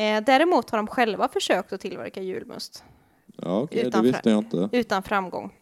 Eh, 0.00 0.22
däremot 0.24 0.70
har 0.70 0.78
de 0.78 0.86
själva 0.86 1.28
försökt 1.28 1.72
att 1.72 1.80
tillverka 1.80 2.22
julmust 2.22 2.84
Ja, 3.36 3.68
det 3.70 3.80
Utan 3.80 4.04
visste 4.04 4.30
jag 4.30 4.38
inte. 4.38 4.68
utan 4.72 5.02
framgång. 5.02 5.56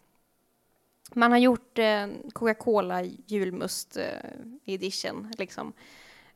Man 1.13 1.31
har 1.31 1.39
gjort 1.39 1.79
eh, 1.79 2.07
Coca-Cola 2.33 3.03
julmust 3.03 3.97
eh, 3.97 4.03
edition, 4.65 5.31
liksom, 5.37 5.73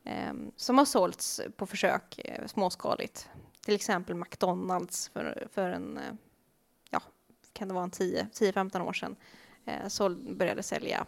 eh, 0.04 0.32
som 0.56 0.78
har 0.78 0.84
sålts 0.84 1.40
på 1.56 1.66
försök 1.66 2.18
eh, 2.24 2.46
småskaligt. 2.46 3.28
Till 3.64 3.74
exempel 3.74 4.14
McDonalds 4.14 5.08
för, 5.08 5.48
för 5.52 5.70
en, 5.70 5.96
eh, 5.96 6.02
ja, 6.90 7.00
kan 7.52 7.68
det 7.68 7.74
vara 7.74 7.84
en 7.84 7.90
10 7.90 8.26
10-15 8.32 8.80
år 8.80 8.92
sedan, 8.92 9.16
eh, 9.64 9.88
så 9.88 10.08
började 10.10 10.62
sälja. 10.62 11.06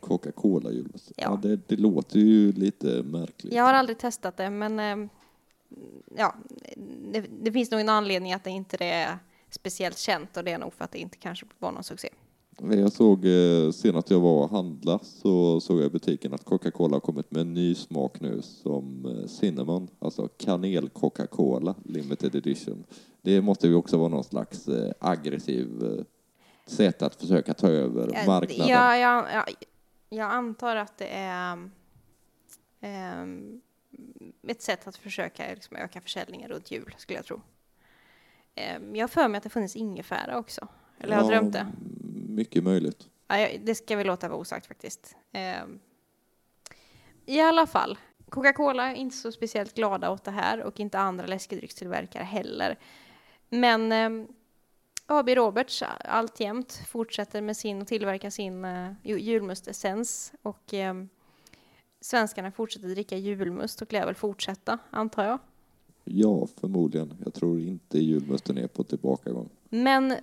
Coca-Cola 0.00 0.70
julmust. 0.70 1.12
Ja. 1.16 1.22
Ja. 1.24 1.48
det, 1.48 1.68
det 1.68 1.76
låter 1.76 2.18
ju 2.18 2.52
lite 2.52 3.02
märkligt. 3.02 3.54
jag 3.54 3.64
har 3.64 3.74
aldrig 3.74 3.98
testat 3.98 4.36
det, 4.36 4.50
men 4.50 4.80
eh, 4.80 5.08
ja, 6.16 6.34
det, 7.12 7.24
det 7.40 7.52
finns 7.52 7.70
nog 7.70 7.80
en 7.80 7.88
anledning 7.88 8.32
att 8.32 8.44
det 8.44 8.50
inte 8.50 8.84
är 8.84 9.18
speciellt 9.50 9.98
känt 9.98 10.36
och 10.36 10.44
det 10.44 10.50
är 10.52 10.58
nog 10.58 10.74
för 10.74 10.84
att 10.84 10.92
det 10.92 10.98
inte 10.98 11.16
kanske 11.16 11.46
var 11.58 11.72
någon 11.72 11.84
succé. 11.84 12.08
Jag 12.58 12.92
såg 12.92 13.24
eh, 13.24 13.70
senast 13.70 14.10
jag 14.10 14.20
var 14.20 14.42
och 14.42 14.50
handla 14.50 14.98
så 14.98 15.60
såg 15.60 15.78
jag 15.78 15.86
i 15.86 15.90
butiken 15.90 16.34
att 16.34 16.44
Coca-Cola 16.44 16.94
har 16.96 17.00
kommit 17.00 17.30
med 17.30 17.40
en 17.40 17.54
ny 17.54 17.74
smak 17.74 18.20
nu 18.20 18.42
som 18.42 19.06
eh, 19.06 19.26
cinnamon, 19.26 19.88
alltså 19.98 20.28
kanel 20.28 20.88
Coca-Cola 20.88 21.74
limited 21.84 22.34
edition. 22.34 22.84
Det 23.22 23.40
måste 23.40 23.68
ju 23.68 23.74
också 23.74 23.96
vara 23.98 24.08
någon 24.08 24.24
slags 24.24 24.68
eh, 24.68 24.92
aggressiv 25.00 25.68
sätt 26.66 27.02
att 27.02 27.14
försöka 27.16 27.54
ta 27.54 27.68
över 27.68 28.10
Ja, 28.14 28.26
marknaden. 28.26 28.68
Ja, 28.68 28.96
ja, 28.96 29.26
ja, 29.32 29.44
jag 30.08 30.30
antar 30.30 30.76
att 30.76 30.98
det 30.98 31.08
är 31.08 31.68
ehm, 32.80 33.60
ett 34.48 34.62
sätt 34.62 34.86
att 34.86 34.96
försöka 34.96 35.54
liksom, 35.54 35.76
öka 35.76 36.00
försäljningen 36.00 36.48
runt 36.48 36.70
jul, 36.70 36.94
skulle 36.98 37.18
jag 37.18 37.26
tro. 37.26 37.40
Ehm, 38.54 38.96
jag 38.96 39.02
har 39.02 39.08
för 39.08 39.28
mig 39.28 39.38
att 39.38 39.44
det 39.44 39.50
funnits 39.50 39.76
ingefära 39.76 40.38
också. 40.38 40.68
Eller 40.98 41.16
har 41.16 41.22
jag 41.22 41.30
drömt 41.30 41.52
det? 41.52 41.66
Mycket 42.28 42.64
möjligt. 42.64 43.08
Ja, 43.28 43.48
det 43.64 43.74
ska 43.74 43.96
vi 43.96 44.04
låta 44.04 44.28
vara 44.28 44.38
osagt 44.38 44.66
faktiskt. 44.66 45.16
Ehm, 45.32 45.78
I 47.26 47.40
alla 47.40 47.66
fall, 47.66 47.98
Coca-Cola 48.28 48.90
är 48.90 48.94
inte 48.94 49.16
så 49.16 49.32
speciellt 49.32 49.74
glada 49.74 50.10
åt 50.10 50.24
det 50.24 50.30
här 50.30 50.62
och 50.62 50.80
inte 50.80 50.98
andra 50.98 51.26
läskedryckstillverkare 51.26 52.24
heller. 52.24 52.78
Men 53.48 53.92
ehm, 53.92 54.28
AB 55.06 55.28
Roberts 55.28 55.82
alltjämt 56.04 56.82
fortsätter 56.88 57.40
med 57.40 57.56
sin 57.56 57.82
och 57.82 57.88
tillverka 57.88 58.30
sin 58.30 58.64
uh, 58.64 58.92
julmustessens 59.02 60.32
och 60.42 60.74
svenskarna 62.06 62.52
fortsätter 62.52 62.88
dricka 62.88 63.16
julmust 63.16 63.82
och 63.82 63.92
lär 63.92 64.06
väl 64.06 64.14
fortsätta, 64.14 64.78
antar 64.90 65.24
jag. 65.24 65.38
Ja, 66.04 66.48
förmodligen. 66.60 67.14
Jag 67.24 67.34
tror 67.34 67.60
inte 67.60 67.98
julmusten 67.98 68.58
är 68.58 68.66
på 68.66 68.84
tillbakagång. 68.84 69.48
Men 69.68 70.14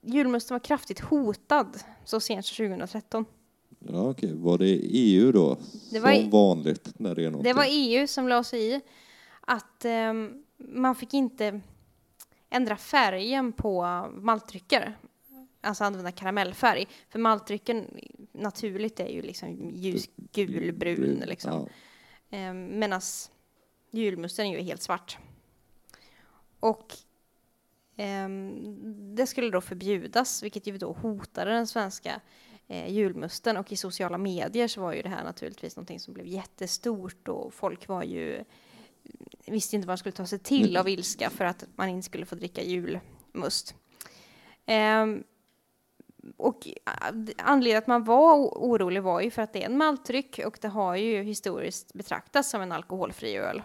julmusten 0.00 0.54
var 0.54 0.60
kraftigt 0.60 1.00
hotad 1.00 1.78
så 2.04 2.20
sent 2.20 2.46
som 2.46 2.66
2013. 2.66 3.24
Ja, 3.78 4.10
okej. 4.10 4.32
Var 4.34 4.58
det 4.58 4.80
EU 4.82 5.32
då? 5.32 5.56
Det 5.90 6.00
var 6.00 6.12
som 6.12 6.30
vanligt 6.30 6.98
när 6.98 7.14
det 7.14 7.24
är 7.24 7.30
någonting. 7.30 7.52
Det 7.52 7.56
var 7.56 7.66
EU 7.68 8.06
som 8.06 8.28
la 8.28 8.44
sig 8.44 8.74
i 8.74 8.80
att 9.40 9.84
ehm, 9.84 10.44
man 10.56 10.94
fick 10.94 11.14
inte 11.14 11.60
ändra 12.50 12.76
färgen 12.76 13.52
på 13.52 14.06
maltdrycker. 14.14 14.98
Alltså 15.66 15.84
använda 15.84 16.12
karamellfärg. 16.12 16.88
För 17.08 17.18
maltdrycken 17.18 18.00
naturligt 18.32 19.00
är 19.00 19.08
ju 19.08 19.22
liksom 19.22 19.70
ljusgulbrun 19.74 21.22
liksom. 21.26 21.52
Ja. 21.52 21.68
Ehm, 22.36 22.78
Medan 22.78 23.00
julmusten 23.90 24.46
är 24.46 24.56
ju 24.56 24.62
helt 24.62 24.82
svart. 24.82 25.18
Och 26.60 26.94
ehm, 27.96 29.14
det 29.14 29.26
skulle 29.26 29.50
då 29.50 29.60
förbjudas, 29.60 30.42
vilket 30.42 30.66
ju 30.66 30.78
då 30.78 30.92
hotade 30.92 31.50
den 31.50 31.66
svenska 31.66 32.20
eh, 32.68 32.92
julmusten. 32.92 33.56
Och 33.56 33.72
i 33.72 33.76
sociala 33.76 34.18
medier 34.18 34.68
så 34.68 34.80
var 34.80 34.92
ju 34.92 35.02
det 35.02 35.08
här 35.08 35.24
naturligtvis 35.24 35.76
någonting 35.76 36.00
som 36.00 36.14
blev 36.14 36.26
jättestort 36.26 37.28
och 37.28 37.54
folk 37.54 37.88
var 37.88 38.02
ju 38.02 38.44
visste 39.46 39.76
inte 39.76 39.88
vad 39.88 39.96
de 39.96 39.98
skulle 39.98 40.12
ta 40.12 40.26
sig 40.26 40.38
till 40.38 40.76
av 40.76 40.88
ilska 40.88 41.30
för 41.30 41.44
att 41.44 41.64
man 41.76 41.88
inte 41.88 42.06
skulle 42.06 42.26
få 42.26 42.34
dricka 42.34 42.62
julmust. 42.62 43.74
Ehm, 44.66 45.24
och 46.36 46.68
ah, 46.84 47.12
anledningen 47.38 47.78
att 47.78 47.86
man 47.86 48.04
var 48.04 48.36
orolig 48.36 49.02
var 49.02 49.20
ju 49.20 49.30
för 49.30 49.42
att 49.42 49.52
det 49.52 49.62
är 49.62 49.66
en 49.66 49.78
maltdryck 49.78 50.40
och 50.46 50.58
det 50.60 50.68
har 50.68 50.96
ju 50.96 51.22
historiskt 51.22 51.92
betraktats 51.94 52.50
som 52.50 52.62
en 52.62 52.72
alkoholfri 52.72 53.36
öl. 53.36 53.62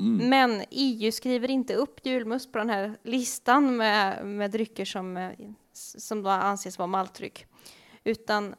Mm. 0.00 0.28
Men 0.28 0.62
EU 0.70 1.12
skriver 1.12 1.50
inte 1.50 1.74
upp 1.74 2.06
julmust 2.06 2.52
på 2.52 2.58
den 2.58 2.70
här 2.70 2.98
listan 3.02 3.76
med, 3.76 4.26
med 4.26 4.50
drycker 4.50 4.84
som, 4.84 5.16
eh, 5.16 5.30
som 5.72 6.22
då 6.22 6.30
anses 6.30 6.78
vara 6.78 6.86
maltdryck. 6.86 7.46
Utan 8.04 8.54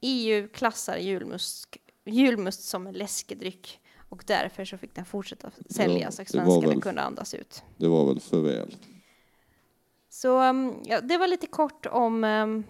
EU 0.00 0.48
klassar 0.48 0.96
julmust, 0.96 1.76
julmust 2.04 2.62
som 2.62 2.86
en 2.86 2.94
läskedryck 2.94 3.80
och 4.08 4.24
därför 4.26 4.64
så 4.64 4.78
fick 4.78 4.94
den 4.94 5.04
fortsätta 5.04 5.50
säljas 5.70 6.18
och 6.18 6.28
svenskarna 6.28 6.60
väl- 6.60 6.82
kunde 6.82 7.02
andas 7.02 7.34
ut. 7.34 7.62
Det 7.76 7.88
var 7.88 8.06
väl 8.06 8.20
för 8.20 8.40
väl. 8.40 8.76
Så 10.12 10.48
um, 10.48 10.82
ja, 10.84 11.00
det 11.00 11.18
var 11.18 11.26
lite 11.26 11.46
kort 11.46 11.86
om 11.86 12.24
um, 12.24 12.64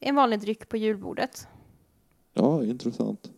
en 0.00 0.14
vanlig 0.14 0.40
dryck 0.40 0.68
på 0.68 0.76
julbordet. 0.76 1.48
Ja, 2.32 2.64
intressant. 2.64 3.30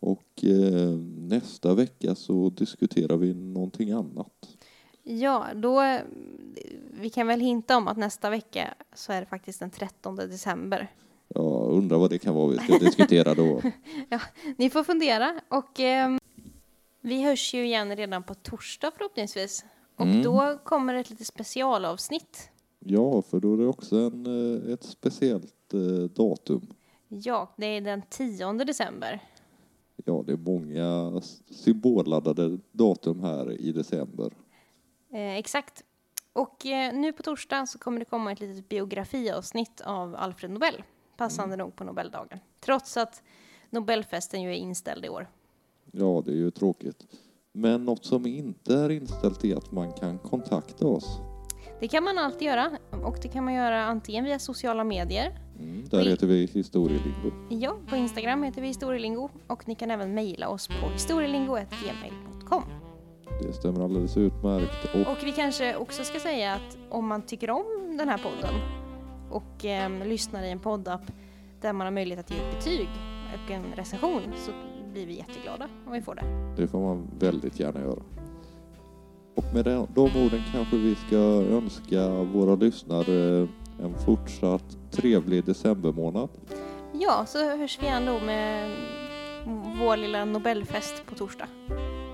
Och 0.00 0.44
eh, 0.44 0.90
nästa 1.16 1.74
vecka 1.74 2.14
så 2.14 2.50
diskuterar 2.50 3.16
vi 3.16 3.34
någonting 3.34 3.90
annat. 3.92 4.56
Ja, 5.02 5.46
då... 5.54 5.82
eh, 5.82 6.00
Vi 7.00 7.10
kan 7.10 7.26
väl 7.26 7.40
hinta 7.40 7.76
om 7.76 7.88
att 7.88 7.96
nästa 7.96 8.30
vecka 8.30 8.74
så 8.94 9.12
är 9.12 9.20
det 9.20 9.26
faktiskt 9.26 9.60
den 9.60 9.70
13 9.70 10.16
december. 10.16 10.92
Jag 11.28 11.70
undrar 11.72 11.98
vad 11.98 12.10
det 12.10 12.18
kan 12.18 12.34
vara 12.34 12.48
vi 12.48 12.58
ska 12.58 12.78
diskutera 12.78 13.34
då. 13.34 13.62
Ni 14.56 14.70
får 14.70 14.84
fundera 14.84 15.40
och 15.48 15.80
ehm, 15.80 16.18
vi 17.00 17.22
hörs 17.22 17.54
ju 17.54 17.64
igen 17.64 17.96
redan 17.96 18.22
på 18.22 18.34
torsdag 18.34 18.90
förhoppningsvis. 18.96 19.64
Och 19.98 20.06
Mm. 20.06 20.22
då 20.22 20.58
kommer 20.64 20.94
ett 20.94 21.10
lite 21.10 21.24
specialavsnitt. 21.24 22.50
Ja, 22.78 23.22
för 23.22 23.40
då 23.40 23.54
är 23.54 23.58
det 23.58 23.66
också 23.66 23.96
en, 23.96 24.26
eh, 24.66 24.72
ett 24.72 24.82
speciellt 24.84 25.74
eh, 25.74 25.80
datum. 26.10 26.66
Ja, 27.08 27.50
det 27.56 27.66
är 27.66 27.80
den 27.80 28.02
10 28.10 28.52
december. 28.64 29.20
Ja, 30.04 30.22
det 30.26 30.32
är 30.32 30.36
många 30.36 31.22
symbolladdade 31.50 32.58
datum 32.72 33.20
här 33.22 33.52
i 33.60 33.72
december. 33.72 34.32
Eh, 35.10 35.36
exakt. 35.36 35.84
Och 36.32 36.66
eh, 36.66 36.94
nu 36.94 37.12
på 37.12 37.22
torsdag 37.22 37.66
så 37.66 37.78
kommer 37.78 37.98
det 37.98 38.04
komma 38.04 38.32
ett 38.32 38.40
litet 38.40 38.68
biografiavsnitt 38.68 39.80
av 39.80 40.16
Alfred 40.16 40.50
Nobel. 40.50 40.82
Passande 41.16 41.56
nog 41.56 41.76
på 41.76 41.84
Nobeldagen. 41.84 42.38
Trots 42.60 42.96
att 42.96 43.22
Nobelfesten 43.70 44.42
ju 44.42 44.50
är 44.50 44.54
inställd 44.54 45.04
i 45.04 45.08
år. 45.08 45.28
Ja, 45.92 46.22
det 46.24 46.30
är 46.30 46.36
ju 46.36 46.50
tråkigt. 46.50 47.06
Men 47.60 47.84
något 47.84 48.04
som 48.04 48.26
inte 48.26 48.74
är 48.74 48.90
inställt 48.90 49.44
är 49.44 49.56
att 49.56 49.72
man 49.72 49.92
kan 49.92 50.18
kontakta 50.18 50.86
oss. 50.86 51.20
Det 51.80 51.88
kan 51.88 52.04
man 52.04 52.18
alltid 52.18 52.48
göra. 52.48 52.70
Och 53.04 53.18
det 53.22 53.28
kan 53.28 53.44
man 53.44 53.54
göra 53.54 53.84
antingen 53.84 54.24
via 54.24 54.38
sociala 54.38 54.84
medier. 54.84 55.38
Mm, 55.58 55.88
där 55.88 56.04
heter 56.04 56.26
vi 56.26 56.46
Historielingo. 56.46 57.32
Ja, 57.50 57.76
på 57.88 57.96
Instagram 57.96 58.42
heter 58.42 58.62
vi 58.62 58.68
historielingo. 58.68 59.30
Och 59.46 59.68
ni 59.68 59.74
kan 59.74 59.90
även 59.90 60.14
mejla 60.14 60.48
oss 60.48 60.68
på 60.68 60.88
historielingo.gmail.com. 60.92 62.62
Det 63.42 63.52
stämmer 63.52 63.84
alldeles 63.84 64.16
utmärkt. 64.16 64.94
Och 64.94 65.12
Och 65.12 65.18
vi 65.24 65.32
kanske 65.32 65.76
också 65.76 66.04
ska 66.04 66.20
säga 66.20 66.54
att 66.54 66.78
om 66.90 67.08
man 67.08 67.22
tycker 67.22 67.50
om 67.50 67.96
den 67.98 68.08
här 68.08 68.18
podden 68.18 68.54
och 69.30 69.64
eh, 69.64 70.06
lyssnar 70.06 70.42
i 70.42 70.50
en 70.50 70.60
poddapp 70.60 71.02
där 71.60 71.72
man 71.72 71.86
har 71.86 71.92
möjlighet 71.92 72.24
att 72.24 72.30
ge 72.30 72.36
ett 72.38 72.54
betyg 72.54 72.88
och 73.44 73.50
en 73.50 73.64
recension 73.76 74.22
så 74.36 74.52
blir 74.98 75.06
vi 75.06 75.14
jätteglada 75.14 75.68
om 75.86 75.92
vi 75.92 76.00
får 76.00 76.14
det. 76.14 76.22
det 76.56 76.68
får 76.68 76.80
man 76.80 77.10
väldigt 77.18 77.60
gärna 77.60 77.80
göra. 77.80 78.02
Och 79.34 79.44
med 79.54 79.64
de, 79.64 79.86
de 79.94 80.00
orden 80.00 80.42
kanske 80.52 80.76
vi 80.76 80.94
ska 80.94 81.16
önska 81.56 82.08
våra 82.22 82.54
lyssnare 82.54 83.48
en 83.82 83.94
fortsatt 84.06 84.78
trevlig 84.90 85.44
decembermånad. 85.44 86.28
Ja, 86.92 87.24
så 87.26 87.56
hörs 87.56 87.78
vi 87.80 87.86
igen 87.86 88.06
då 88.06 88.20
med 88.20 88.70
vår 89.80 89.96
lilla 89.96 90.24
Nobelfest 90.24 91.06
på 91.06 91.14
torsdag. 91.14 91.48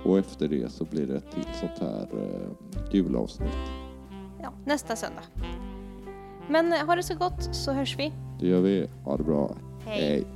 Och 0.04 0.18
efter 0.18 0.48
det 0.48 0.72
så 0.72 0.84
blir 0.84 1.06
det 1.06 1.16
ett 1.16 1.30
till 1.30 1.44
sånt 1.60 1.78
här 1.80 2.08
eh, 2.12 2.94
julavsnitt. 2.94 3.52
Ja, 4.42 4.52
nästa 4.64 4.96
söndag. 4.96 5.22
Men 6.48 6.72
ha 6.72 6.96
det 6.96 7.02
så 7.02 7.14
gott 7.14 7.54
så 7.54 7.72
hörs 7.72 7.98
vi. 7.98 8.12
Det 8.40 8.46
gör 8.46 8.60
vi. 8.60 8.88
Ha 9.04 9.16
det 9.16 9.24
bra. 9.24 9.56
Hej. 9.86 10.00
Hej. 10.00 10.26